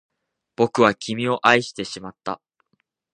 [0.55, 2.41] 僕は君を愛してしまった